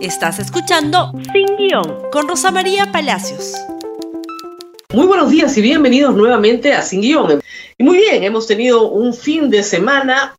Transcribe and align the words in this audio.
Estás 0.00 0.38
escuchando 0.38 1.10
Sin 1.32 1.56
Guión 1.56 2.08
con 2.12 2.28
Rosa 2.28 2.52
María 2.52 2.92
Palacios. 2.92 3.54
Muy 4.94 5.06
buenos 5.08 5.28
días 5.28 5.58
y 5.58 5.60
bienvenidos 5.60 6.14
nuevamente 6.14 6.72
a 6.72 6.82
Sin 6.82 7.00
Guión. 7.00 7.40
Y 7.76 7.82
muy 7.82 7.96
bien, 7.96 8.22
hemos 8.22 8.46
tenido 8.46 8.88
un 8.92 9.12
fin 9.12 9.50
de 9.50 9.64
semana 9.64 10.36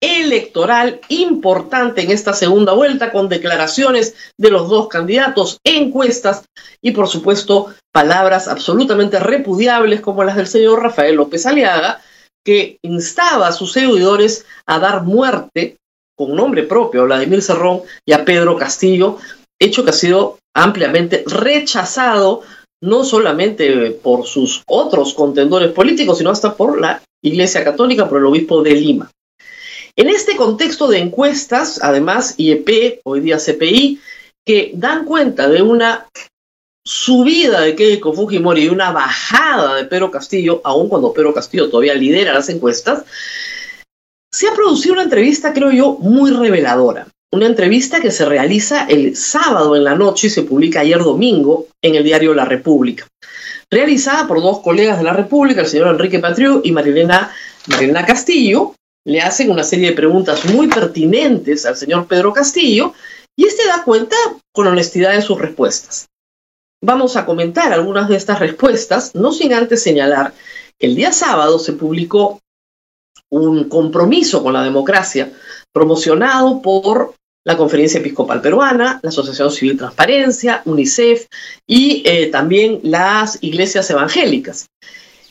electoral 0.00 1.00
importante 1.08 2.02
en 2.02 2.12
esta 2.12 2.34
segunda 2.34 2.72
vuelta 2.72 3.10
con 3.10 3.28
declaraciones 3.28 4.14
de 4.38 4.50
los 4.52 4.68
dos 4.68 4.86
candidatos, 4.86 5.58
encuestas 5.64 6.44
y 6.80 6.92
por 6.92 7.08
supuesto 7.08 7.74
palabras 7.92 8.46
absolutamente 8.46 9.18
repudiables 9.18 10.00
como 10.02 10.22
las 10.22 10.36
del 10.36 10.46
señor 10.46 10.84
Rafael 10.84 11.16
López 11.16 11.46
Aliaga, 11.46 12.00
que 12.44 12.78
instaba 12.82 13.48
a 13.48 13.52
sus 13.52 13.72
seguidores 13.72 14.46
a 14.66 14.78
dar 14.78 15.02
muerte 15.02 15.79
con 16.20 16.36
nombre 16.36 16.64
propio 16.64 17.06
Vladimir 17.06 17.40
Cerrón 17.40 17.80
y 18.04 18.12
a 18.12 18.26
Pedro 18.26 18.54
Castillo, 18.54 19.16
hecho 19.58 19.84
que 19.84 19.90
ha 19.90 19.94
sido 19.94 20.38
ampliamente 20.54 21.24
rechazado 21.26 22.42
no 22.82 23.04
solamente 23.04 23.90
por 23.90 24.26
sus 24.26 24.62
otros 24.66 25.14
contendores 25.14 25.72
políticos, 25.72 26.18
sino 26.18 26.28
hasta 26.28 26.54
por 26.54 26.78
la 26.78 27.02
Iglesia 27.24 27.64
Católica, 27.64 28.06
por 28.06 28.18
el 28.18 28.26
obispo 28.26 28.62
de 28.62 28.74
Lima. 28.74 29.10
En 29.96 30.10
este 30.10 30.36
contexto 30.36 30.88
de 30.88 30.98
encuestas, 30.98 31.80
además 31.82 32.34
IEP, 32.36 33.00
hoy 33.04 33.20
día 33.20 33.38
CPI, 33.38 33.98
que 34.46 34.72
dan 34.74 35.06
cuenta 35.06 35.48
de 35.48 35.62
una 35.62 36.06
subida 36.84 37.62
de 37.62 37.74
Keiko 37.76 38.12
Fujimori 38.12 38.64
y 38.64 38.68
una 38.68 38.92
bajada 38.92 39.76
de 39.76 39.86
Pedro 39.86 40.10
Castillo, 40.10 40.60
aun 40.64 40.90
cuando 40.90 41.14
Pedro 41.14 41.32
Castillo 41.32 41.70
todavía 41.70 41.94
lidera 41.94 42.34
las 42.34 42.50
encuestas, 42.50 43.04
se 44.32 44.48
ha 44.48 44.54
producido 44.54 44.94
una 44.94 45.02
entrevista, 45.02 45.52
creo 45.52 45.70
yo, 45.70 45.96
muy 46.00 46.30
reveladora. 46.30 47.08
Una 47.32 47.46
entrevista 47.46 48.00
que 48.00 48.10
se 48.10 48.24
realiza 48.24 48.86
el 48.86 49.16
sábado 49.16 49.76
en 49.76 49.84
la 49.84 49.94
noche 49.94 50.26
y 50.26 50.30
se 50.30 50.42
publica 50.42 50.80
ayer 50.80 50.98
domingo 50.98 51.66
en 51.80 51.94
el 51.94 52.04
diario 52.04 52.34
La 52.34 52.44
República. 52.44 53.06
Realizada 53.70 54.26
por 54.26 54.42
dos 54.42 54.60
colegas 54.60 54.98
de 54.98 55.04
La 55.04 55.12
República, 55.12 55.60
el 55.60 55.68
señor 55.68 55.88
Enrique 55.88 56.18
Patriu 56.18 56.60
y 56.64 56.72
Marilena, 56.72 57.32
Marilena 57.68 58.04
Castillo, 58.04 58.74
le 59.04 59.20
hacen 59.20 59.50
una 59.50 59.62
serie 59.62 59.90
de 59.90 59.96
preguntas 59.96 60.44
muy 60.46 60.68
pertinentes 60.68 61.64
al 61.66 61.76
señor 61.76 62.06
Pedro 62.06 62.32
Castillo 62.32 62.94
y 63.36 63.46
este 63.46 63.66
da 63.66 63.84
cuenta 63.84 64.16
con 64.52 64.66
honestidad 64.66 65.12
de 65.12 65.22
sus 65.22 65.40
respuestas. 65.40 66.08
Vamos 66.82 67.16
a 67.16 67.26
comentar 67.26 67.72
algunas 67.72 68.08
de 68.08 68.16
estas 68.16 68.40
respuestas, 68.40 69.14
no 69.14 69.32
sin 69.32 69.54
antes 69.54 69.82
señalar 69.82 70.32
que 70.78 70.86
el 70.86 70.96
día 70.96 71.12
sábado 71.12 71.58
se 71.58 71.74
publicó 71.74 72.40
un 73.30 73.68
compromiso 73.68 74.42
con 74.42 74.52
la 74.52 74.62
democracia 74.62 75.32
promocionado 75.72 76.60
por 76.60 77.14
la 77.44 77.56
Conferencia 77.56 78.00
Episcopal 78.00 78.42
Peruana, 78.42 79.00
la 79.02 79.08
Asociación 79.08 79.50
Civil 79.50 79.78
Transparencia, 79.78 80.62
UNICEF 80.66 81.26
y 81.66 82.02
eh, 82.04 82.26
también 82.26 82.80
las 82.82 83.38
iglesias 83.42 83.88
evangélicas. 83.90 84.66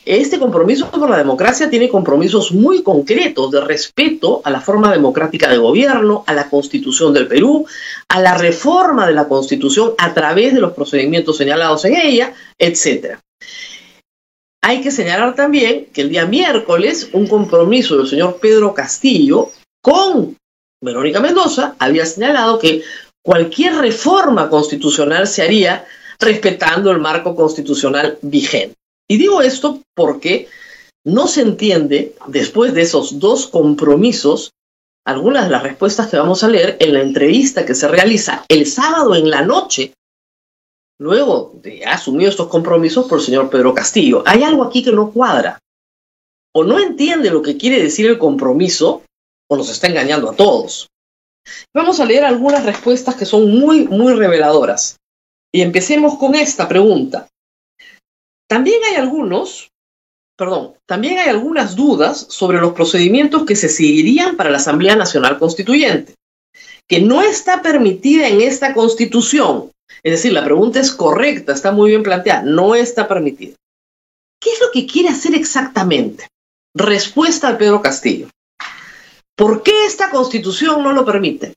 Este 0.06 0.38
compromiso 0.38 0.90
con 0.90 1.10
la 1.10 1.18
democracia 1.18 1.68
tiene 1.68 1.88
compromisos 1.88 2.52
muy 2.52 2.82
concretos 2.82 3.50
de 3.50 3.60
respeto 3.60 4.40
a 4.44 4.50
la 4.50 4.60
forma 4.60 4.90
democrática 4.90 5.48
de 5.48 5.58
gobierno, 5.58 6.24
a 6.26 6.32
la 6.32 6.48
constitución 6.48 7.12
del 7.12 7.28
Perú, 7.28 7.66
a 8.08 8.20
la 8.20 8.36
reforma 8.36 9.06
de 9.06 9.12
la 9.12 9.28
constitución 9.28 9.92
a 9.98 10.14
través 10.14 10.54
de 10.54 10.60
los 10.60 10.72
procedimientos 10.72 11.36
señalados 11.36 11.84
en 11.84 11.96
ella, 11.96 12.32
etc. 12.58 13.18
Hay 14.62 14.82
que 14.82 14.90
señalar 14.90 15.34
también 15.34 15.86
que 15.86 16.02
el 16.02 16.10
día 16.10 16.26
miércoles 16.26 17.08
un 17.12 17.26
compromiso 17.26 17.96
del 17.96 18.06
señor 18.06 18.38
Pedro 18.40 18.74
Castillo 18.74 19.50
con 19.82 20.36
Verónica 20.82 21.20
Mendoza 21.20 21.74
había 21.78 22.04
señalado 22.04 22.58
que 22.58 22.82
cualquier 23.22 23.74
reforma 23.76 24.48
constitucional 24.48 25.26
se 25.26 25.42
haría 25.42 25.86
respetando 26.18 26.90
el 26.90 26.98
marco 26.98 27.34
constitucional 27.34 28.18
vigente. 28.22 28.76
Y 29.08 29.16
digo 29.16 29.42
esto 29.42 29.80
porque 29.94 30.48
no 31.04 31.26
se 31.26 31.40
entiende, 31.42 32.14
después 32.28 32.74
de 32.74 32.82
esos 32.82 33.18
dos 33.18 33.46
compromisos, 33.46 34.52
algunas 35.06 35.44
de 35.44 35.50
las 35.50 35.62
respuestas 35.62 36.08
que 36.08 36.18
vamos 36.18 36.44
a 36.44 36.48
leer 36.48 36.76
en 36.80 36.92
la 36.92 37.00
entrevista 37.00 37.64
que 37.64 37.74
se 37.74 37.88
realiza 37.88 38.44
el 38.48 38.66
sábado 38.66 39.14
en 39.14 39.30
la 39.30 39.42
noche 39.42 39.94
luego 41.00 41.52
de 41.62 41.84
asumir 41.86 42.28
estos 42.28 42.48
compromisos 42.48 43.08
por 43.08 43.18
el 43.18 43.24
señor 43.24 43.48
Pedro 43.48 43.72
Castillo. 43.72 44.22
Hay 44.26 44.42
algo 44.42 44.62
aquí 44.62 44.84
que 44.84 44.92
no 44.92 45.10
cuadra. 45.10 45.58
O 46.54 46.62
no 46.62 46.78
entiende 46.78 47.30
lo 47.30 47.40
que 47.40 47.56
quiere 47.56 47.82
decir 47.82 48.06
el 48.06 48.18
compromiso, 48.18 49.02
o 49.48 49.56
nos 49.56 49.70
está 49.70 49.86
engañando 49.86 50.30
a 50.30 50.36
todos. 50.36 50.88
Vamos 51.74 52.00
a 52.00 52.04
leer 52.04 52.24
algunas 52.24 52.66
respuestas 52.66 53.16
que 53.16 53.24
son 53.24 53.50
muy, 53.50 53.88
muy 53.88 54.12
reveladoras. 54.12 54.96
Y 55.52 55.62
empecemos 55.62 56.18
con 56.18 56.34
esta 56.34 56.68
pregunta. 56.68 57.28
También 58.46 58.80
hay 58.84 58.96
algunos, 58.96 59.70
perdón, 60.36 60.74
también 60.86 61.18
hay 61.18 61.30
algunas 61.30 61.76
dudas 61.76 62.26
sobre 62.28 62.60
los 62.60 62.74
procedimientos 62.74 63.46
que 63.46 63.56
se 63.56 63.70
seguirían 63.70 64.36
para 64.36 64.50
la 64.50 64.58
Asamblea 64.58 64.96
Nacional 64.96 65.38
Constituyente, 65.38 66.14
que 66.86 67.00
no 67.00 67.22
está 67.22 67.62
permitida 67.62 68.28
en 68.28 68.42
esta 68.42 68.74
Constitución, 68.74 69.70
es 70.02 70.12
decir, 70.12 70.32
la 70.32 70.44
pregunta 70.44 70.80
es 70.80 70.92
correcta, 70.92 71.52
está 71.52 71.72
muy 71.72 71.90
bien 71.90 72.02
planteada, 72.02 72.42
no 72.42 72.74
está 72.74 73.06
permitida. 73.06 73.56
¿Qué 74.40 74.52
es 74.52 74.60
lo 74.60 74.70
que 74.72 74.86
quiere 74.86 75.10
hacer 75.10 75.34
exactamente? 75.34 76.28
Respuesta 76.74 77.48
al 77.48 77.58
Pedro 77.58 77.82
Castillo. 77.82 78.28
¿Por 79.36 79.62
qué 79.62 79.86
esta 79.86 80.10
constitución 80.10 80.82
no 80.82 80.92
lo 80.92 81.04
permite? 81.04 81.54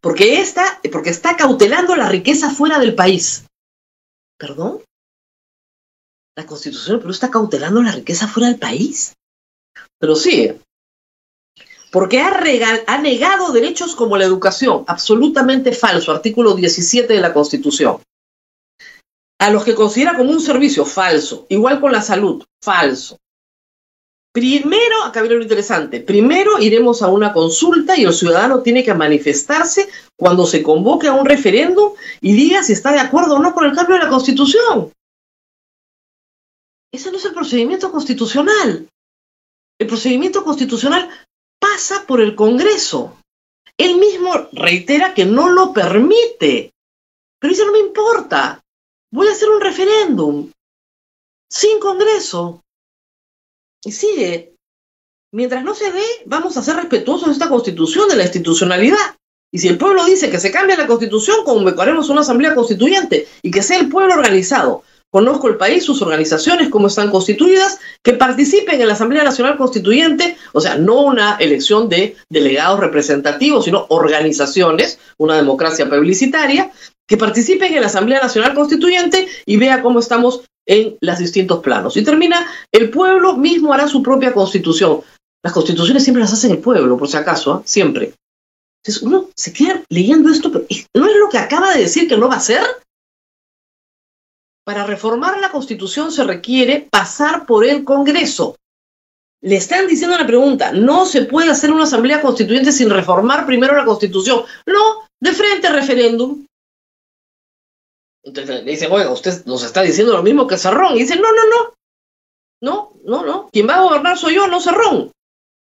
Porque, 0.00 0.40
esta, 0.40 0.80
porque 0.92 1.10
está 1.10 1.36
cautelando 1.36 1.96
la 1.96 2.08
riqueza 2.08 2.50
fuera 2.50 2.78
del 2.78 2.94
país. 2.94 3.44
¿Perdón? 4.38 4.82
¿La 6.36 6.46
constitución 6.46 6.94
del 6.94 7.00
Perú 7.00 7.12
está 7.12 7.30
cautelando 7.30 7.82
la 7.82 7.92
riqueza 7.92 8.28
fuera 8.28 8.48
del 8.48 8.58
país? 8.58 9.14
Pero 9.98 10.14
sí, 10.14 10.52
porque 11.90 12.20
ha, 12.20 12.98
negado 12.98 13.52
derechos 13.52 13.94
como 13.94 14.16
la 14.16 14.24
educación, 14.24 14.84
absolutamente 14.86 15.72
falso, 15.72 16.12
artículo 16.12 16.54
17 16.54 17.12
de 17.12 17.20
la 17.20 17.32
Constitución. 17.32 17.98
A 19.40 19.50
los 19.50 19.64
que 19.64 19.74
considera 19.74 20.16
como 20.16 20.30
un 20.30 20.40
servicio, 20.40 20.84
falso. 20.84 21.46
Igual 21.48 21.80
con 21.80 21.92
la 21.92 22.02
salud, 22.02 22.44
falso. 22.62 23.18
Primero, 24.32 25.02
acá 25.04 25.22
viene 25.22 25.36
lo 25.36 25.42
interesante, 25.42 26.00
primero 26.00 26.60
iremos 26.60 27.02
a 27.02 27.08
una 27.08 27.32
consulta 27.32 27.96
y 27.96 28.04
el 28.04 28.12
ciudadano 28.12 28.62
tiene 28.62 28.84
que 28.84 28.92
manifestarse 28.94 29.88
cuando 30.16 30.46
se 30.46 30.62
convoque 30.62 31.08
a 31.08 31.14
un 31.14 31.24
referéndum 31.24 31.94
y 32.20 32.34
diga 32.34 32.62
si 32.62 32.74
está 32.74 32.92
de 32.92 33.00
acuerdo 33.00 33.36
o 33.36 33.38
no 33.38 33.54
con 33.54 33.64
el 33.64 33.74
cambio 33.74 33.96
de 33.96 34.04
la 34.04 34.10
Constitución. 34.10 34.92
Ese 36.92 37.10
no 37.10 37.16
es 37.16 37.24
el 37.24 37.34
procedimiento 37.34 37.90
constitucional. 37.90 38.88
El 39.80 39.86
procedimiento 39.86 40.44
constitucional 40.44 41.08
pasa 41.58 42.06
por 42.06 42.20
el 42.20 42.34
Congreso. 42.34 43.16
Él 43.76 43.96
mismo 43.96 44.48
reitera 44.52 45.14
que 45.14 45.24
no 45.24 45.48
lo 45.50 45.72
permite. 45.72 46.72
Pero 47.38 47.50
dice, 47.50 47.64
no 47.64 47.72
me 47.72 47.78
importa. 47.78 48.60
Voy 49.12 49.28
a 49.28 49.32
hacer 49.32 49.48
un 49.48 49.60
referéndum. 49.60 50.50
Sin 51.50 51.78
Congreso. 51.78 52.62
Y 53.84 53.92
sigue. 53.92 54.54
Mientras 55.32 55.62
no 55.62 55.74
se 55.74 55.92
dé, 55.92 56.04
vamos 56.26 56.56
a 56.56 56.62
ser 56.62 56.76
respetuosos 56.76 57.28
de 57.28 57.32
esta 57.34 57.48
constitución, 57.48 58.08
de 58.08 58.16
la 58.16 58.24
institucionalidad. 58.24 59.16
Y 59.52 59.58
si 59.58 59.68
el 59.68 59.78
pueblo 59.78 60.04
dice 60.04 60.30
que 60.30 60.40
se 60.40 60.50
cambie 60.50 60.76
la 60.76 60.86
constitución, 60.86 61.44
convocaremos 61.44 62.08
una 62.08 62.20
asamblea 62.20 62.54
constituyente 62.54 63.28
y 63.42 63.50
que 63.50 63.62
sea 63.62 63.78
el 63.78 63.88
pueblo 63.88 64.14
organizado 64.14 64.82
Conozco 65.10 65.48
el 65.48 65.56
país, 65.56 65.84
sus 65.84 66.02
organizaciones, 66.02 66.68
cómo 66.68 66.88
están 66.88 67.10
constituidas, 67.10 67.78
que 68.02 68.12
participen 68.12 68.80
en 68.80 68.88
la 68.88 68.92
Asamblea 68.92 69.24
Nacional 69.24 69.56
Constituyente, 69.56 70.36
o 70.52 70.60
sea, 70.60 70.76
no 70.76 71.00
una 71.00 71.36
elección 71.36 71.88
de 71.88 72.16
delegados 72.28 72.80
representativos, 72.80 73.64
sino 73.64 73.86
organizaciones, 73.88 74.98
una 75.16 75.36
democracia 75.36 75.88
publicitaria, 75.88 76.70
que 77.06 77.16
participen 77.16 77.72
en 77.72 77.80
la 77.80 77.86
Asamblea 77.86 78.20
Nacional 78.20 78.54
Constituyente 78.54 79.26
y 79.46 79.56
vea 79.56 79.80
cómo 79.80 79.98
estamos 79.98 80.42
en 80.66 80.98
los 81.00 81.18
distintos 81.18 81.60
planos. 81.60 81.96
Y 81.96 82.04
termina, 82.04 82.46
el 82.70 82.90
pueblo 82.90 83.34
mismo 83.36 83.72
hará 83.72 83.88
su 83.88 84.02
propia 84.02 84.34
constitución. 84.34 85.00
Las 85.42 85.54
constituciones 85.54 86.04
siempre 86.04 86.20
las 86.20 86.34
hace 86.34 86.50
el 86.50 86.58
pueblo, 86.58 86.98
por 86.98 87.08
si 87.08 87.16
acaso, 87.16 87.54
¿ah? 87.54 87.62
siempre. 87.64 88.12
Entonces 88.82 89.02
uno 89.02 89.30
se 89.34 89.54
queda 89.54 89.82
leyendo 89.88 90.30
esto, 90.30 90.52
pero 90.52 90.66
¿no 90.94 91.06
es 91.06 91.16
lo 91.16 91.28
que 91.30 91.38
acaba 91.38 91.72
de 91.74 91.80
decir 91.80 92.08
que 92.08 92.18
no 92.18 92.28
va 92.28 92.36
a 92.36 92.40
ser? 92.40 92.60
Para 94.68 94.84
reformar 94.84 95.40
la 95.40 95.50
Constitución 95.50 96.12
se 96.12 96.24
requiere 96.24 96.86
pasar 96.90 97.46
por 97.46 97.64
el 97.64 97.84
Congreso. 97.84 98.56
Le 99.40 99.56
están 99.56 99.86
diciendo 99.86 100.18
la 100.18 100.26
pregunta, 100.26 100.72
no 100.72 101.06
se 101.06 101.22
puede 101.22 101.50
hacer 101.50 101.72
una 101.72 101.84
asamblea 101.84 102.20
constituyente 102.20 102.70
sin 102.70 102.90
reformar 102.90 103.46
primero 103.46 103.74
la 103.74 103.86
Constitución. 103.86 104.44
No, 104.66 105.08
de 105.22 105.32
frente 105.32 105.68
al 105.68 105.72
referéndum. 105.72 106.44
Entonces 108.22 108.62
le 108.62 108.70
dicen, 108.70 108.92
oiga, 108.92 109.10
usted 109.10 109.42
nos 109.46 109.62
está 109.62 109.80
diciendo 109.80 110.12
lo 110.12 110.22
mismo 110.22 110.46
que 110.46 110.58
Cerrón. 110.58 110.96
Y 110.96 111.00
dice, 111.00 111.16
no, 111.16 111.32
no, 111.32 111.46
no. 111.46 111.74
No, 112.60 112.92
no, 113.04 113.24
no. 113.24 113.48
Quien 113.50 113.66
va 113.66 113.76
a 113.76 113.84
gobernar 113.84 114.18
soy 114.18 114.34
yo, 114.34 114.48
no 114.48 114.60
Cerrón. 114.60 115.10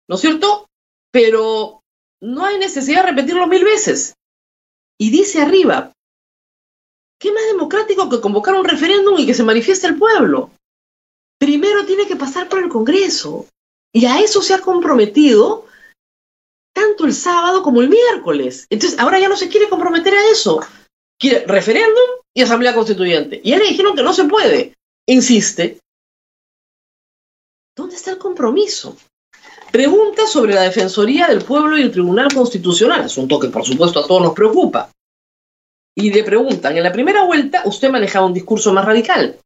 ¿No 0.09 0.15
es 0.15 0.19
cierto? 0.19 0.65
Pero 1.13 1.79
no 2.21 2.43
hay 2.43 2.57
necesidad 2.57 3.05
de 3.05 3.11
repetirlo 3.11 3.47
mil 3.47 3.63
veces. 3.63 4.15
Y 4.99 5.11
dice 5.11 5.41
arriba, 5.41 5.93
¿qué 7.19 7.31
más 7.31 7.45
democrático 7.47 8.09
que 8.09 8.21
convocar 8.21 8.55
un 8.55 8.65
referéndum 8.65 9.17
y 9.19 9.25
que 9.25 9.33
se 9.33 9.43
manifieste 9.43 9.87
el 9.87 9.97
pueblo? 9.97 10.51
Primero 11.39 11.85
tiene 11.85 12.07
que 12.07 12.15
pasar 12.15 12.49
por 12.49 12.59
el 12.59 12.69
Congreso. 12.69 13.45
Y 13.93 14.05
a 14.05 14.19
eso 14.19 14.41
se 14.41 14.53
ha 14.53 14.59
comprometido 14.59 15.65
tanto 16.73 17.05
el 17.05 17.13
sábado 17.13 17.63
como 17.63 17.81
el 17.81 17.89
miércoles. 17.89 18.67
Entonces, 18.69 18.99
ahora 18.99 19.19
ya 19.19 19.29
no 19.29 19.37
se 19.37 19.49
quiere 19.49 19.69
comprometer 19.69 20.13
a 20.13 20.29
eso. 20.29 20.59
Quiere 21.19 21.45
referéndum 21.47 22.05
y 22.35 22.41
asamblea 22.43 22.75
constituyente. 22.75 23.41
Y 23.43 23.51
ya 23.51 23.57
le 23.57 23.67
dijeron 23.67 23.95
que 23.95 24.03
no 24.03 24.13
se 24.13 24.25
puede. 24.25 24.73
Insiste. 25.07 25.79
¿Dónde 27.75 27.95
está 27.95 28.11
el 28.11 28.17
compromiso? 28.17 28.95
Pregunta 29.71 30.27
sobre 30.27 30.53
la 30.53 30.61
Defensoría 30.61 31.27
del 31.27 31.43
Pueblo 31.43 31.77
y 31.77 31.81
el 31.81 31.91
Tribunal 31.91 32.33
Constitucional, 32.33 33.01
asunto 33.01 33.39
que 33.39 33.49
por 33.49 33.65
supuesto 33.65 33.99
a 33.99 34.07
todos 34.07 34.21
nos 34.21 34.33
preocupa. 34.33 34.91
Y 35.99 36.11
le 36.11 36.23
preguntan, 36.23 36.77
en 36.77 36.83
la 36.83 36.91
primera 36.91 37.23
vuelta 37.23 37.63
usted 37.65 37.89
manejaba 37.89 38.27
un 38.27 38.33
discurso 38.35 38.71
más 38.71 38.85
radical, 38.85 39.39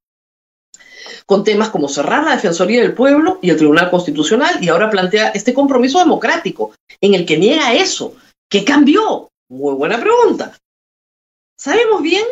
con 1.26 1.46
temas 1.46 1.70
como 1.70 1.88
cerrar 1.88 2.26
la 2.26 2.36
Defensoría 2.36 2.82
del 2.82 2.94
Pueblo 2.94 3.40
y 3.42 3.52
el 3.52 3.56
Tribunal 3.56 3.90
Constitucional, 3.90 4.62
y 4.62 4.68
ahora 4.68 4.90
plantea 4.90 5.30
este 5.30 5.54
compromiso 5.54 6.00
democrático 6.00 6.74
en 7.00 7.14
el 7.14 7.26
que 7.26 7.38
niega 7.38 7.74
eso. 7.74 8.18
¿Qué 8.50 8.66
cambió? 8.66 9.30
Muy 9.50 9.76
buena 9.76 9.98
pregunta. 10.02 10.58
Sabemos 11.58 12.02
bien 12.02 12.26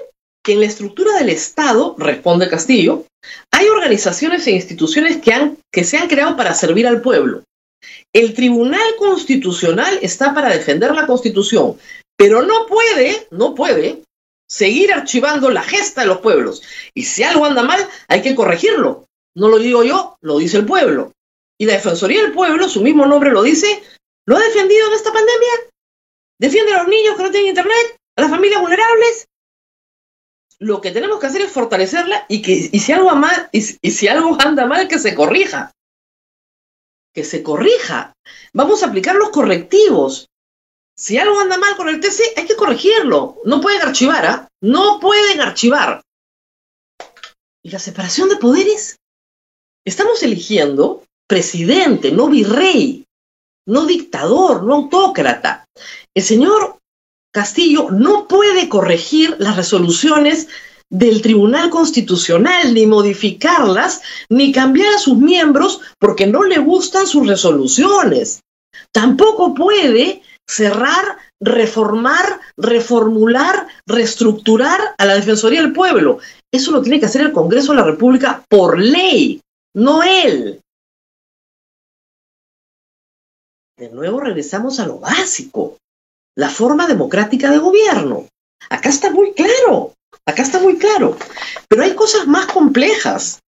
que 0.43 0.51
en 0.51 0.59
la 0.59 0.65
estructura 0.65 1.13
del 1.13 1.29
Estado, 1.29 1.95
responde 1.97 2.49
Castillo, 2.49 3.05
hay 3.51 3.69
organizaciones 3.69 4.45
e 4.47 4.51
instituciones 4.51 5.21
que, 5.21 5.31
han, 5.31 5.57
que 5.71 5.85
se 5.85 5.97
han 5.97 6.09
creado 6.09 6.35
para 6.35 6.53
servir 6.53 6.87
al 6.87 7.01
pueblo. 7.01 7.43
El 8.11 8.33
Tribunal 8.33 8.95
Constitucional 8.97 9.97
está 10.01 10.33
para 10.33 10.49
defender 10.49 10.93
la 10.93 11.07
Constitución, 11.07 11.77
pero 12.17 12.41
no 12.41 12.65
puede, 12.65 13.27
no 13.31 13.55
puede 13.55 14.01
seguir 14.49 14.91
archivando 14.91 15.49
la 15.49 15.63
gesta 15.63 16.01
de 16.01 16.07
los 16.07 16.19
pueblos. 16.19 16.63
Y 16.93 17.03
si 17.03 17.23
algo 17.23 17.45
anda 17.45 17.63
mal, 17.63 17.87
hay 18.07 18.21
que 18.21 18.35
corregirlo. 18.35 19.05
No 19.35 19.47
lo 19.47 19.59
digo 19.59 19.83
yo, 19.83 20.17
lo 20.21 20.39
dice 20.39 20.57
el 20.57 20.65
pueblo. 20.65 21.13
Y 21.57 21.65
la 21.65 21.73
Defensoría 21.73 22.21
del 22.21 22.31
Pueblo, 22.31 22.69
su 22.69 22.81
mismo 22.81 23.05
nombre 23.05 23.31
lo 23.31 23.43
dice, 23.43 23.83
lo 24.25 24.37
ha 24.37 24.39
defendido 24.39 24.87
en 24.87 24.93
esta 24.93 25.11
pandemia. 25.11 25.51
Defiende 26.39 26.73
a 26.73 26.79
los 26.79 26.87
niños 26.87 27.17
que 27.17 27.23
no 27.23 27.31
tienen 27.31 27.49
internet, 27.49 27.97
a 28.15 28.21
las 28.21 28.29
familias 28.29 28.61
vulnerables. 28.61 29.27
Lo 30.57 30.79
que 30.79 30.91
tenemos 30.91 31.19
que 31.19 31.27
hacer 31.27 31.41
es 31.41 31.51
fortalecerla 31.51 32.25
y 32.29 32.41
que 32.41 32.69
y 32.71 32.79
si 32.79 32.91
algo 32.93 33.13
mal, 33.15 33.49
y 33.51 33.61
si 33.61 34.07
algo 34.07 34.37
anda 34.39 34.65
mal, 34.65 34.87
que 34.87 34.99
se 34.99 35.15
corrija. 35.15 35.71
Que 37.13 37.25
se 37.25 37.43
corrija. 37.43 38.13
Vamos 38.53 38.81
a 38.81 38.87
aplicar 38.87 39.15
los 39.15 39.29
correctivos. 39.29 40.28
Si 40.99 41.17
algo 41.17 41.39
anda 41.39 41.57
mal 41.57 41.77
con 41.77 41.87
el 41.87 42.01
TC, 42.01 42.33
hay 42.35 42.45
que 42.45 42.57
corregirlo. 42.57 43.37
No 43.45 43.61
pueden 43.61 43.81
archivar, 43.81 44.25
¿ah? 44.25 44.49
No 44.61 44.99
pueden 44.99 45.39
archivar. 45.39 46.01
¿Y 47.63 47.69
la 47.69 47.79
separación 47.79 48.27
de 48.27 48.35
poderes? 48.35 48.97
Estamos 49.85 50.21
eligiendo 50.23 51.05
presidente, 51.25 52.11
no 52.11 52.27
virrey, 52.27 53.05
no 53.65 53.85
dictador, 53.85 54.63
no 54.63 54.75
autócrata. 54.75 55.63
El 56.13 56.23
señor 56.23 56.79
Castillo 57.31 57.91
no 57.91 58.27
puede 58.27 58.67
corregir 58.67 59.37
las 59.39 59.55
resoluciones 59.55 60.49
del 60.89 61.21
Tribunal 61.21 61.69
Constitucional, 61.69 62.73
ni 62.73 62.85
modificarlas, 62.85 64.01
ni 64.27 64.51
cambiar 64.51 64.95
a 64.95 64.99
sus 64.99 65.17
miembros 65.17 65.79
porque 65.97 66.27
no 66.27 66.43
le 66.43 66.57
gustan 66.57 67.07
sus 67.07 67.25
resoluciones. 67.25 68.41
Tampoco 68.91 69.53
puede 69.53 70.23
cerrar, 70.49 71.19
reformar, 71.39 72.39
reformular, 72.57 73.67
reestructurar 73.85 74.95
a 74.97 75.05
la 75.05 75.13
Defensoría 75.13 75.61
del 75.61 75.73
Pueblo. 75.73 76.19
Eso 76.51 76.71
lo 76.71 76.81
tiene 76.81 76.99
que 76.99 77.05
hacer 77.05 77.21
el 77.21 77.31
Congreso 77.31 77.71
de 77.71 77.77
la 77.77 77.85
República 77.85 78.43
por 78.49 78.79
ley, 78.79 79.41
no 79.75 80.01
él. 80.01 80.59
De 83.77 83.89
nuevo 83.89 84.19
regresamos 84.19 84.79
a 84.79 84.87
lo 84.87 84.99
básico, 84.99 85.77
la 86.35 86.49
forma 86.49 86.87
democrática 86.87 87.51
de 87.51 87.59
gobierno. 87.59 88.27
Acá 88.71 88.89
está 88.89 89.11
muy 89.11 89.33
claro, 89.33 89.93
acá 90.25 90.41
está 90.41 90.59
muy 90.59 90.77
claro. 90.79 91.15
Pero 91.69 91.83
hay 91.83 91.93
cosas 91.93 92.27
más 92.27 92.47
complejas. 92.47 93.39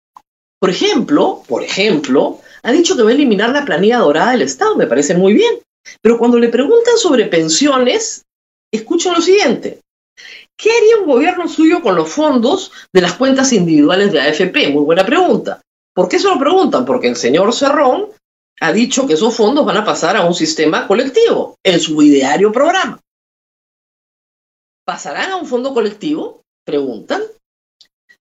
Por 0.60 0.68
ejemplo, 0.68 1.42
por 1.48 1.64
ejemplo, 1.64 2.40
ha 2.62 2.70
dicho 2.72 2.94
que 2.94 3.02
va 3.02 3.10
a 3.10 3.14
eliminar 3.14 3.50
la 3.50 3.64
planilla 3.64 3.98
dorada 3.98 4.32
del 4.32 4.42
Estado, 4.42 4.76
me 4.76 4.86
parece 4.86 5.14
muy 5.14 5.32
bien. 5.32 5.60
Pero 6.02 6.18
cuando 6.18 6.38
le 6.38 6.48
preguntan 6.48 6.96
sobre 6.98 7.26
pensiones, 7.26 8.24
escuchen 8.72 9.14
lo 9.14 9.20
siguiente. 9.20 9.80
¿Qué 10.56 10.70
haría 10.70 10.98
un 10.98 11.06
gobierno 11.06 11.48
suyo 11.48 11.80
con 11.80 11.96
los 11.96 12.10
fondos 12.10 12.70
de 12.92 13.00
las 13.00 13.14
cuentas 13.14 13.52
individuales 13.52 14.12
de 14.12 14.20
AFP? 14.20 14.68
Muy 14.68 14.84
buena 14.84 15.06
pregunta. 15.06 15.62
¿Por 15.94 16.08
qué 16.08 16.18
se 16.18 16.28
lo 16.28 16.38
preguntan? 16.38 16.84
Porque 16.84 17.08
el 17.08 17.16
señor 17.16 17.52
Cerrón 17.54 18.08
ha 18.60 18.72
dicho 18.72 19.06
que 19.06 19.14
esos 19.14 19.34
fondos 19.34 19.64
van 19.64 19.78
a 19.78 19.84
pasar 19.84 20.16
a 20.16 20.26
un 20.26 20.34
sistema 20.34 20.86
colectivo 20.86 21.56
en 21.64 21.80
su 21.80 22.00
ideario 22.02 22.52
programa. 22.52 23.00
¿Pasarán 24.84 25.30
a 25.32 25.36
un 25.36 25.46
fondo 25.46 25.72
colectivo? 25.72 26.42
Preguntan. 26.64 27.22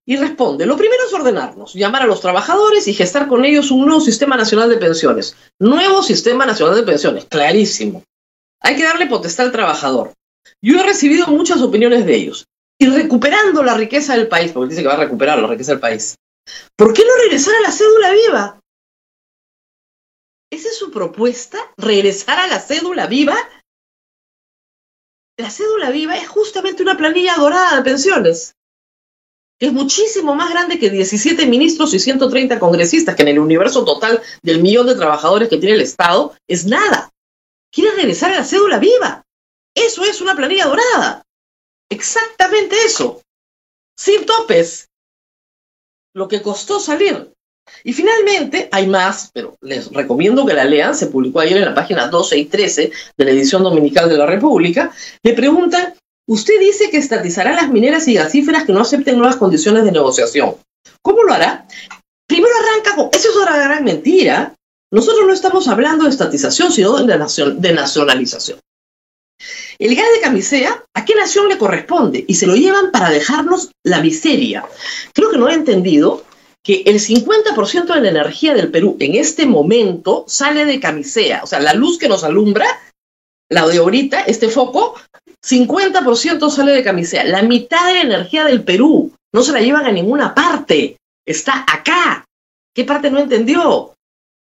Y 0.06 0.16
responde, 0.16 0.66
lo 0.66 0.76
primero 0.76 1.04
es 1.06 1.12
ordenarnos, 1.12 1.74
llamar 1.74 2.02
a 2.02 2.06
los 2.06 2.20
trabajadores 2.20 2.88
y 2.88 2.94
gestar 2.94 3.28
con 3.28 3.44
ellos 3.44 3.70
un 3.70 3.84
nuevo 3.86 4.00
sistema 4.00 4.36
nacional 4.36 4.68
de 4.68 4.78
pensiones. 4.78 5.36
Nuevo 5.58 6.02
sistema 6.02 6.46
nacional 6.46 6.74
de 6.76 6.82
pensiones, 6.82 7.26
clarísimo. 7.26 8.02
Hay 8.60 8.76
que 8.76 8.84
darle 8.84 9.06
potestad 9.06 9.46
al 9.46 9.52
trabajador. 9.52 10.12
Yo 10.62 10.78
he 10.78 10.82
recibido 10.82 11.26
muchas 11.28 11.60
opiniones 11.60 12.06
de 12.06 12.14
ellos. 12.14 12.46
Y 12.78 12.86
recuperando 12.86 13.62
la 13.62 13.74
riqueza 13.74 14.16
del 14.16 14.28
país, 14.28 14.52
porque 14.52 14.70
dice 14.70 14.82
que 14.82 14.88
va 14.88 14.94
a 14.94 15.04
recuperar 15.04 15.38
la 15.38 15.48
riqueza 15.48 15.72
del 15.72 15.80
país, 15.80 16.16
¿por 16.76 16.94
qué 16.94 17.04
no 17.04 17.14
regresar 17.22 17.54
a 17.56 17.60
la 17.60 17.72
cédula 17.72 18.10
viva? 18.12 18.60
¿Esa 20.50 20.68
es 20.68 20.78
su 20.78 20.90
propuesta? 20.90 21.58
¿Regresar 21.76 22.38
a 22.38 22.46
la 22.46 22.58
cédula 22.58 23.06
viva? 23.06 23.36
La 25.36 25.50
cédula 25.50 25.90
viva 25.90 26.16
es 26.16 26.28
justamente 26.28 26.82
una 26.82 26.96
planilla 26.96 27.36
dorada 27.36 27.76
de 27.76 27.82
pensiones 27.82 28.54
que 29.60 29.66
es 29.66 29.72
muchísimo 29.74 30.34
más 30.34 30.50
grande 30.50 30.78
que 30.78 30.88
17 30.88 31.46
ministros 31.46 31.92
y 31.92 31.98
130 31.98 32.58
congresistas, 32.58 33.14
que 33.14 33.22
en 33.22 33.28
el 33.28 33.38
universo 33.38 33.84
total 33.84 34.22
del 34.42 34.62
millón 34.62 34.86
de 34.86 34.94
trabajadores 34.94 35.50
que 35.50 35.58
tiene 35.58 35.74
el 35.74 35.82
Estado 35.82 36.34
es 36.48 36.64
nada. 36.64 37.10
Quiere 37.70 37.94
regresar 37.94 38.32
a 38.32 38.38
la 38.38 38.44
cédula 38.44 38.78
viva. 38.78 39.22
Eso 39.74 40.02
es 40.02 40.22
una 40.22 40.34
planilla 40.34 40.64
dorada. 40.64 41.22
Exactamente 41.90 42.74
eso. 42.86 43.20
Sin 43.98 44.24
topes. 44.24 44.88
Lo 46.14 46.26
que 46.26 46.40
costó 46.40 46.80
salir. 46.80 47.30
Y 47.84 47.92
finalmente, 47.92 48.68
hay 48.72 48.86
más, 48.86 49.30
pero 49.32 49.56
les 49.60 49.92
recomiendo 49.92 50.46
que 50.46 50.54
la 50.54 50.64
lean, 50.64 50.96
se 50.96 51.08
publicó 51.08 51.40
ayer 51.40 51.58
en 51.58 51.66
la 51.66 51.74
página 51.74 52.08
12 52.08 52.38
y 52.38 52.46
13 52.46 52.92
de 53.16 53.24
la 53.24 53.30
edición 53.30 53.62
dominical 53.62 54.08
de 54.08 54.16
la 54.16 54.26
República, 54.26 54.90
le 55.22 55.34
preguntan 55.34 55.94
Usted 56.30 56.60
dice 56.60 56.90
que 56.90 56.98
estatizará 56.98 57.54
las 57.54 57.70
mineras 57.70 58.06
y 58.06 58.14
gasíferas 58.14 58.62
que 58.64 58.72
no 58.72 58.80
acepten 58.80 59.18
nuevas 59.18 59.34
condiciones 59.34 59.82
de 59.82 59.90
negociación. 59.90 60.54
¿Cómo 61.02 61.24
lo 61.24 61.32
hará? 61.32 61.66
Primero 62.28 62.54
arranca 62.54 62.94
con, 62.94 63.08
eso 63.12 63.30
es 63.30 63.36
otra 63.36 63.56
gran 63.56 63.82
mentira. 63.82 64.54
Nosotros 64.92 65.26
no 65.26 65.32
estamos 65.32 65.66
hablando 65.66 66.04
de 66.04 66.10
estatización, 66.10 66.70
sino 66.70 66.96
de, 67.02 67.72
nacionalización. 67.74 68.60
El 69.80 69.96
gas 69.96 70.06
de 70.14 70.20
camisea, 70.20 70.84
¿a 70.94 71.04
qué 71.04 71.16
nación 71.16 71.48
le 71.48 71.58
corresponde? 71.58 72.24
Y 72.28 72.36
se 72.36 72.46
lo 72.46 72.54
llevan 72.54 72.92
para 72.92 73.10
dejarnos 73.10 73.72
la 73.82 74.00
miseria. 74.00 74.64
Creo 75.12 75.32
que 75.32 75.38
no 75.38 75.48
he 75.48 75.54
entendido 75.54 76.22
que 76.62 76.84
el 76.86 77.00
50% 77.00 77.92
de 77.92 78.00
la 78.02 78.08
energía 78.08 78.54
del 78.54 78.70
Perú 78.70 78.96
en 79.00 79.16
este 79.16 79.46
momento 79.46 80.26
sale 80.28 80.64
de 80.64 80.78
camisea. 80.78 81.40
O 81.42 81.48
sea, 81.48 81.58
la 81.58 81.74
luz 81.74 81.98
que 81.98 82.08
nos 82.08 82.22
alumbra, 82.22 82.68
la 83.48 83.66
de 83.66 83.78
ahorita, 83.78 84.20
este 84.20 84.48
foco, 84.48 84.94
50% 85.44 86.50
sale 86.50 86.72
de 86.72 86.84
camisea. 86.84 87.24
La 87.24 87.42
mitad 87.42 87.86
de 87.88 87.94
la 87.94 88.00
energía 88.02 88.44
del 88.44 88.62
Perú 88.62 89.12
no 89.32 89.42
se 89.42 89.52
la 89.52 89.60
llevan 89.60 89.86
a 89.86 89.92
ninguna 89.92 90.34
parte. 90.34 90.96
Está 91.26 91.64
acá. 91.66 92.24
¿Qué 92.74 92.84
parte 92.84 93.10
no 93.10 93.18
entendió? 93.18 93.94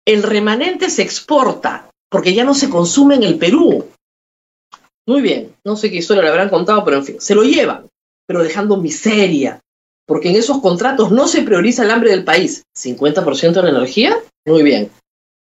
El 0.04 0.22
remanente 0.22 0.90
se 0.90 1.02
exporta 1.02 1.90
porque 2.10 2.34
ya 2.34 2.44
no 2.44 2.54
se 2.54 2.70
consume 2.70 3.16
en 3.16 3.22
el 3.22 3.38
Perú. 3.38 3.86
Muy 5.06 5.22
bien, 5.22 5.54
no 5.64 5.76
sé 5.76 5.90
qué 5.90 5.96
historia 5.96 6.22
le 6.22 6.28
habrán 6.30 6.50
contado, 6.50 6.84
pero 6.84 6.98
en 6.98 7.04
fin, 7.04 7.20
se 7.20 7.34
lo 7.34 7.42
llevan, 7.42 7.88
pero 8.26 8.42
dejando 8.42 8.76
miseria, 8.76 9.60
porque 10.06 10.30
en 10.30 10.36
esos 10.36 10.60
contratos 10.60 11.10
no 11.10 11.26
se 11.26 11.42
prioriza 11.42 11.84
el 11.84 11.90
hambre 11.90 12.10
del 12.10 12.24
país. 12.24 12.64
50% 12.76 13.52
de 13.52 13.62
la 13.62 13.70
energía, 13.70 14.18
muy 14.46 14.62
bien. 14.62 14.90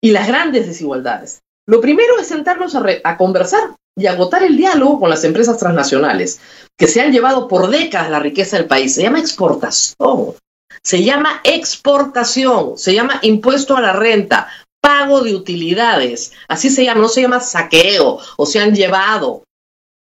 Y 0.01 0.11
las 0.11 0.27
grandes 0.27 0.67
desigualdades. 0.67 1.41
Lo 1.67 1.81
primero 1.81 2.17
es 2.19 2.27
sentarnos 2.27 2.75
a, 2.75 2.83
a 3.03 3.17
conversar 3.17 3.75
y 3.97 4.07
agotar 4.07 4.43
el 4.43 4.57
diálogo 4.57 4.99
con 4.99 5.09
las 5.09 5.23
empresas 5.23 5.57
transnacionales 5.57 6.39
que 6.77 6.87
se 6.87 7.01
han 7.01 7.11
llevado 7.11 7.47
por 7.47 7.69
décadas 7.69 8.09
la 8.09 8.19
riqueza 8.19 8.57
del 8.57 8.67
país. 8.67 8.93
Se 8.93 9.03
llama 9.03 9.19
exportación, 9.19 10.35
se 10.81 11.03
llama 11.03 11.41
exportación, 11.43 12.77
se 12.77 12.93
llama 12.93 13.19
impuesto 13.21 13.75
a 13.75 13.81
la 13.81 13.93
renta, 13.93 14.47
pago 14.81 15.21
de 15.21 15.35
utilidades, 15.35 16.33
así 16.47 16.69
se 16.69 16.83
llama, 16.83 17.01
no 17.01 17.07
se 17.07 17.21
llama 17.21 17.39
saqueo 17.39 18.19
o 18.37 18.45
se 18.45 18.59
han 18.59 18.73
llevado. 18.73 19.43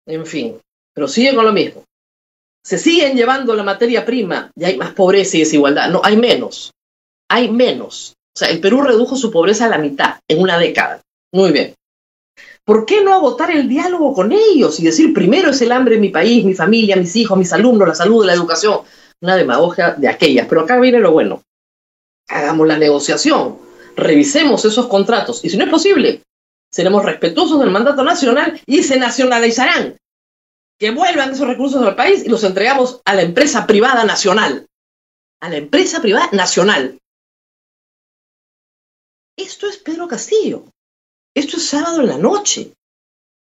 En 0.08 0.26
fin, 0.26 0.60
pero 0.94 1.08
sigue 1.08 1.34
con 1.36 1.46
lo 1.46 1.54
mismo. 1.54 1.84
Se 2.64 2.78
siguen 2.80 3.16
llevando 3.16 3.56
la 3.56 3.64
materia 3.64 4.06
prima 4.06 4.52
y 4.56 4.66
hay 4.66 4.78
más 4.78 4.94
pobreza 4.94 5.38
y 5.38 5.42
desigualdad. 5.42 5.90
No, 5.90 6.02
hay 6.04 6.18
menos. 6.18 6.72
Hay 7.30 7.50
menos. 7.50 8.16
O 8.36 8.40
sea, 8.40 8.50
el 8.50 8.60
Perú 8.60 8.82
redujo 8.82 9.16
su 9.16 9.32
pobreza 9.32 9.66
a 9.66 9.70
la 9.70 9.78
mitad 9.78 10.20
en 10.28 10.42
una 10.42 10.58
década. 10.58 11.02
Muy 11.32 11.52
bien. 11.52 11.76
¿Por 12.66 12.88
qué 12.88 13.04
no 13.04 13.14
agotar 13.14 13.52
el 13.52 13.70
diálogo 13.70 14.14
con 14.14 14.32
ellos 14.32 14.80
y 14.80 14.84
decir 14.84 15.14
primero 15.14 15.52
es 15.52 15.62
el 15.62 15.72
hambre 15.72 15.96
en 15.96 16.02
mi 16.02 16.10
país, 16.10 16.44
mi 16.44 16.56
familia, 16.56 16.96
mis 16.96 17.16
hijos, 17.16 17.38
mis 17.38 17.54
alumnos, 17.54 17.88
la 17.88 17.94
salud, 17.94 18.26
la 18.26 18.34
educación? 18.34 18.80
Una 19.22 19.36
demagogia 19.36 19.92
de 19.92 20.08
aquellas. 20.08 20.48
Pero 20.48 20.62
acá 20.62 20.80
viene 20.80 21.00
lo 21.00 21.12
bueno. 21.12 21.44
Hagamos 22.28 22.68
la 22.68 22.80
negociación, 22.80 23.60
revisemos 23.96 24.66
esos 24.66 24.88
contratos 24.88 25.46
y 25.46 25.50
si 25.52 25.58
no 25.58 25.66
es 25.66 25.70
posible, 25.70 26.24
seremos 26.72 27.06
respetuosos 27.06 27.60
del 27.60 27.70
mandato 27.70 28.04
nacional 28.04 28.60
y 28.66 28.82
se 28.82 28.98
nacionalizarán. 28.98 29.98
Que 30.80 30.90
vuelvan 30.90 31.32
esos 31.32 31.48
recursos 31.48 31.86
al 31.86 31.96
país 31.96 32.26
y 32.26 32.30
los 32.30 32.44
entregamos 32.44 33.00
a 33.06 33.14
la 33.14 33.22
empresa 33.22 33.68
privada 33.68 34.04
nacional. 34.06 34.66
A 35.40 35.50
la 35.50 35.58
empresa 35.58 36.02
privada 36.02 36.30
nacional. 36.32 36.98
Esto 39.38 39.68
es 39.68 39.78
Pedro 39.78 40.08
Castillo. 40.08 40.66
Esto 41.36 41.58
es 41.58 41.68
sábado 41.68 42.02
en 42.02 42.08
la 42.08 42.18
noche. 42.18 42.74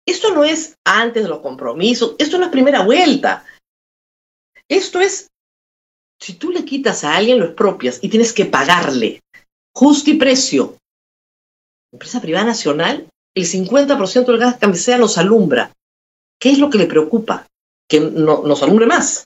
Esto 0.06 0.34
no 0.34 0.44
es 0.44 0.78
antes 0.84 1.24
de 1.24 1.30
los 1.30 1.40
compromisos. 1.40 2.16
Esto 2.20 2.38
no 2.38 2.46
es 2.46 2.52
primera 2.52 2.84
vuelta. 2.84 3.46
Esto 4.70 5.00
es, 5.00 5.30
si 6.20 6.34
tú 6.34 6.52
le 6.52 6.66
quitas 6.66 7.04
a 7.04 7.16
alguien 7.16 7.40
lo 7.40 7.46
expropias 7.46 8.00
y 8.04 8.10
tienes 8.10 8.34
que 8.34 8.46
pagarle 8.46 9.22
justo 9.74 10.10
y 10.10 10.16
precio. 10.16 10.78
Empresa 11.92 12.22
privada 12.22 12.46
nacional, 12.46 13.08
el 13.36 13.46
50% 13.46 14.25
del 14.25 14.38
gas 14.38 14.58
camisea 14.58 14.98
nos 14.98 15.18
alumbra. 15.18 15.72
¿Qué 16.40 16.52
es 16.52 16.60
lo 16.60 16.70
que 16.70 16.78
le 16.78 16.88
preocupa? 16.88 17.48
Que 17.88 18.00
no, 18.00 18.44
nos 18.44 18.62
alumbre 18.64 18.86
más. 18.86 19.25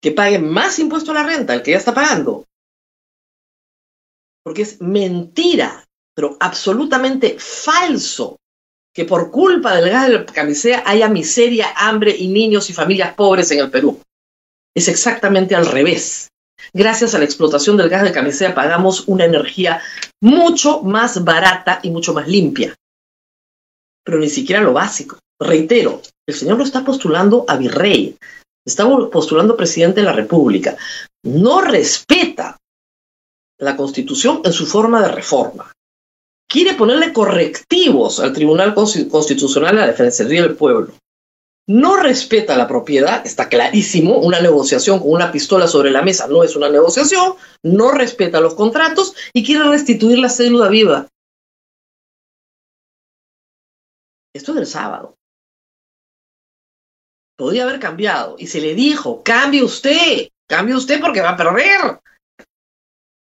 Que 0.00 0.12
pague 0.12 0.38
más 0.38 0.78
impuesto 0.78 1.10
a 1.10 1.14
la 1.14 1.24
renta, 1.24 1.54
el 1.54 1.62
que 1.62 1.72
ya 1.72 1.78
está 1.78 1.94
pagando. 1.94 2.44
Porque 4.44 4.62
es 4.62 4.80
mentira 4.80 5.84
pero 6.14 6.36
absolutamente 6.40 7.36
falso 7.38 8.36
que 8.94 9.04
por 9.04 9.30
culpa 9.30 9.74
del 9.74 9.90
gas 9.90 10.08
de 10.08 10.24
camisea 10.24 10.84
haya 10.86 11.08
miseria, 11.08 11.72
hambre 11.76 12.14
y 12.16 12.28
niños 12.28 12.70
y 12.70 12.72
familias 12.72 13.14
pobres 13.14 13.50
en 13.50 13.58
el 13.58 13.70
Perú. 13.70 14.00
Es 14.74 14.88
exactamente 14.88 15.56
al 15.56 15.66
revés. 15.66 16.28
Gracias 16.72 17.14
a 17.14 17.18
la 17.18 17.24
explotación 17.24 17.76
del 17.76 17.88
gas 17.88 18.04
de 18.04 18.12
camisea 18.12 18.54
pagamos 18.54 19.08
una 19.08 19.24
energía 19.24 19.82
mucho 20.20 20.82
más 20.82 21.24
barata 21.24 21.80
y 21.82 21.90
mucho 21.90 22.14
más 22.14 22.28
limpia. 22.28 22.74
Pero 24.04 24.18
ni 24.18 24.28
siquiera 24.28 24.62
lo 24.62 24.72
básico. 24.72 25.18
Reitero, 25.40 26.00
el 26.26 26.34
señor 26.34 26.58
lo 26.58 26.64
está 26.64 26.84
postulando 26.84 27.44
a 27.48 27.56
virrey, 27.56 28.16
está 28.64 28.86
postulando 29.10 29.56
presidente 29.56 30.00
de 30.00 30.06
la 30.06 30.12
República. 30.12 30.76
No 31.24 31.60
respeta 31.60 32.56
la 33.58 33.76
Constitución 33.76 34.42
en 34.44 34.52
su 34.52 34.66
forma 34.66 35.02
de 35.02 35.08
reforma 35.08 35.74
quiere 36.54 36.74
ponerle 36.74 37.12
correctivos 37.12 38.20
al 38.20 38.32
Tribunal 38.32 38.74
Constitucional 38.74 39.74
de 39.74 39.80
la 39.80 39.86
Defensoría 39.88 40.42
del 40.42 40.54
Pueblo. 40.54 40.94
No 41.66 41.96
respeta 41.96 42.56
la 42.56 42.68
propiedad, 42.68 43.26
está 43.26 43.48
clarísimo, 43.48 44.18
una 44.18 44.40
negociación 44.40 45.00
con 45.00 45.10
una 45.10 45.32
pistola 45.32 45.66
sobre 45.66 45.90
la 45.90 46.02
mesa 46.02 46.28
no 46.28 46.44
es 46.44 46.54
una 46.54 46.68
negociación, 46.68 47.34
no 47.64 47.90
respeta 47.90 48.40
los 48.40 48.54
contratos 48.54 49.16
y 49.32 49.44
quiere 49.44 49.68
restituir 49.68 50.20
la 50.20 50.28
cédula 50.28 50.68
viva. 50.68 51.08
Esto 54.32 54.52
es 54.52 54.56
del 54.56 54.66
sábado. 54.68 55.16
Podría 57.36 57.64
haber 57.64 57.80
cambiado 57.80 58.36
y 58.38 58.46
se 58.46 58.60
le 58.60 58.76
dijo, 58.76 59.24
cambie 59.24 59.64
usted, 59.64 60.28
cambie 60.48 60.76
usted 60.76 61.00
porque 61.00 61.20
va 61.20 61.30
a 61.30 61.36
perder. 61.36 61.98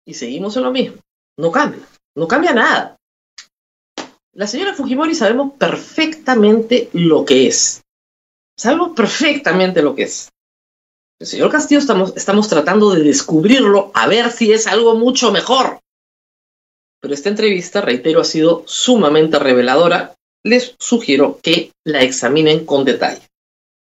Y 0.04 0.14
seguimos 0.14 0.56
en 0.56 0.64
lo 0.64 0.72
mismo. 0.72 0.96
No 1.38 1.52
cambia, 1.52 1.86
no 2.16 2.26
cambia 2.26 2.52
nada. 2.52 2.96
La 4.34 4.46
señora 4.46 4.72
Fujimori 4.72 5.14
sabemos 5.14 5.52
perfectamente 5.58 6.88
lo 6.94 7.24
que 7.24 7.46
es. 7.46 7.82
Sabemos 8.56 8.92
perfectamente 8.96 9.82
lo 9.82 9.94
que 9.94 10.04
es. 10.04 10.30
El 11.20 11.26
señor 11.26 11.50
Castillo 11.50 11.78
estamos, 11.78 12.14
estamos 12.16 12.48
tratando 12.48 12.90
de 12.90 13.02
descubrirlo 13.02 13.90
a 13.94 14.06
ver 14.06 14.30
si 14.30 14.52
es 14.52 14.66
algo 14.66 14.94
mucho 14.94 15.32
mejor. 15.32 15.80
Pero 17.00 17.12
esta 17.12 17.28
entrevista, 17.28 17.82
reitero, 17.82 18.22
ha 18.22 18.24
sido 18.24 18.64
sumamente 18.66 19.38
reveladora. 19.38 20.14
Les 20.44 20.74
sugiero 20.78 21.38
que 21.42 21.70
la 21.84 22.02
examinen 22.02 22.64
con 22.64 22.84
detalle. 22.84 23.22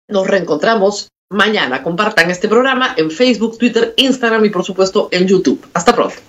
Nos 0.07 0.27
reencontramos 0.27 1.09
mañana. 1.29 1.83
Compartan 1.83 2.31
este 2.31 2.47
programa 2.47 2.95
en 2.97 3.11
Facebook, 3.11 3.57
Twitter, 3.59 3.93
Instagram 3.97 4.45
y 4.45 4.49
por 4.49 4.65
supuesto 4.65 5.09
en 5.11 5.27
YouTube. 5.27 5.63
Hasta 5.73 5.93
pronto. 5.93 6.28